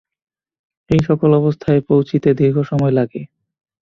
[0.89, 3.21] এই-সকল অবস্থায় পৌঁছিতে দীর্ঘ সময় লাগে।